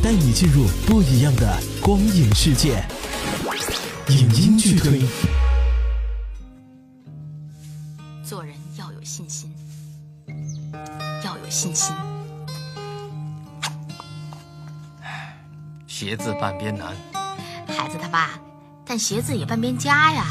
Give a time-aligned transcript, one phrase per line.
[0.00, 2.84] 带你进入不一样的光影世界。
[4.08, 5.02] 影音剧推，
[8.24, 9.52] 做人要有信心，
[11.24, 11.94] 要有信心。
[15.86, 16.94] 鞋子半边难，
[17.66, 18.38] 孩子他爸，
[18.86, 20.24] 但鞋子也半边家呀。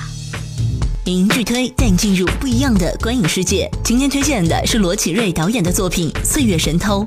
[1.05, 3.69] 影音剧推带你进入不一样的观影世界。
[3.83, 7.05] 今天推荐的是罗启瑞导演的作品《岁月神偷》。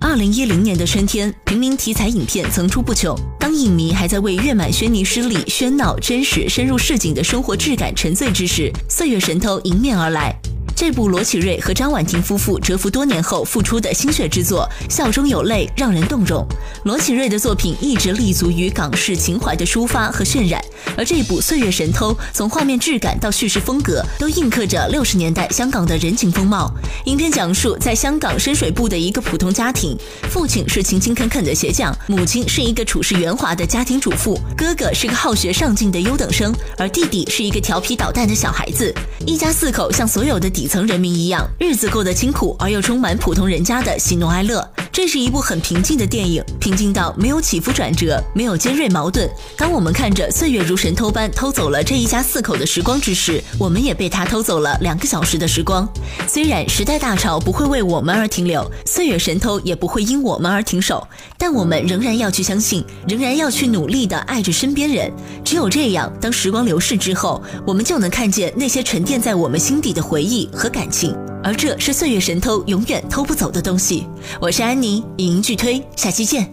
[0.00, 3.18] 二零一零年的春天，平民题材影片层出不穷。
[3.38, 10.32] 当影迷还在为月满轩尼诗里喧闹、真实、深入市井的生活质感沉醉之时，《岁月神偷》迎面而来。
[10.78, 16.46] 这部罗启瑞和张婉婷夫妇蛰伏多年后复出的心血之作，笑中有泪，让人动容。
[16.84, 20.64] 罗启瑞的作品一直立足于港式情怀的抒发和渲染，
[20.96, 26.72] 而这部《岁月神偷》从画面质感到叙事风格，都印刻着六十年代香港的人情风貌。
[27.06, 29.98] 影片讲述在香港深水埗的一个普通家庭，
[30.30, 38.94] 父亲是勤勤恳恳的鞋匠，母亲是一个处事圆滑的家庭主妇，哥哥是个好学上进的优等生，而弟弟是一个调皮捣蛋的小孩子。
[39.26, 40.67] 一家四口像所有的底。
[40.68, 44.70] 层人民一样，日子过得清苦而又充满普通人家的喜怒哀乐。
[44.98, 49.30] 这是一部很平静的电影，平静到没有起伏转折，没有尖锐矛盾。
[49.56, 55.88] 当我们看着岁月如神偷般偷走了这一家四口的时光之时，我们也被他偷走了两个小时的时光。
[56.26, 61.06] 虽然时代大潮不会为我们而停留，岁月神偷也不会因我们而停手，
[61.38, 65.08] 但我们仍然要去相信，仍然要去努力的爱着身边人。
[65.44, 71.16] 只有这样，当时光流逝之后，我们就能看见那些沉淀在我们心底的回忆和感情。
[71.40, 74.04] 而这是岁月神偷永远偷不走的东西。
[74.40, 76.50] 我是安妮，影音剧推，下期见。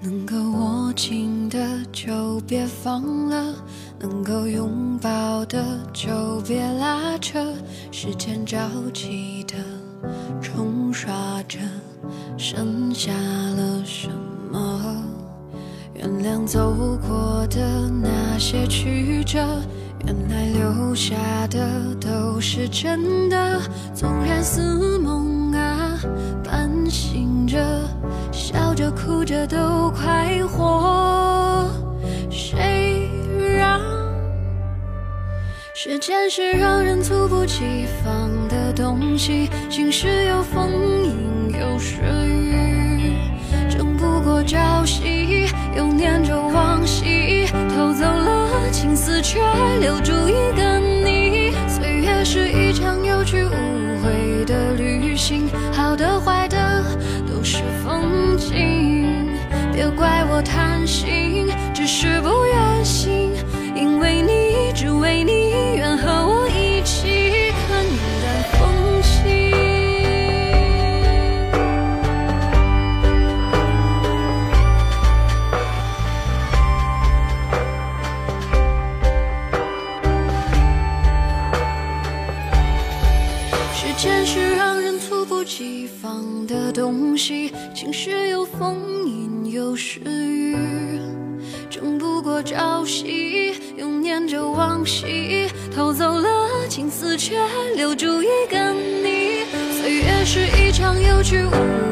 [0.00, 1.58] 能够握紧的
[1.90, 3.54] 就别放了，
[3.98, 7.52] 能够拥抱的就别拉扯。
[7.90, 8.58] 时间着
[8.92, 9.54] 急的
[10.40, 11.58] 冲刷着，
[12.36, 14.08] 剩下了什
[14.52, 15.02] 么？
[15.94, 16.72] 原谅走
[17.08, 19.38] 过的那些曲折。
[20.06, 21.16] 原来留下
[21.48, 23.60] 的都是真的，
[23.92, 24.42] 纵然
[29.38, 31.70] 着哭着都快活。
[32.30, 33.08] 谁
[33.56, 33.80] 让
[35.74, 39.48] 时间是让人猝不及防的东西？
[39.68, 40.70] 晴时有风，
[41.04, 43.12] 阴有时雨，
[43.68, 49.40] 争不过朝夕，又念着往昔，偷走了青丝却。
[49.80, 53.50] 留住一个你，岁月是一场有去无
[54.02, 56.37] 回的旅行，好的坏
[59.92, 63.27] 怪我贪心，只是不愿醒，
[85.58, 90.56] 西方的东西，晴时有风，阴有时雨，
[91.68, 97.36] 争不过朝夕，又念着往昔，偷走了青丝，却
[97.74, 99.42] 留住一个你。
[99.82, 101.87] 岁月是一场有去无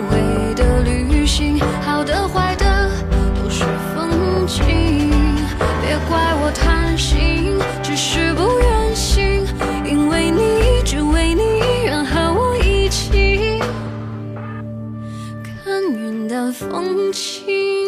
[16.28, 17.85] 的风景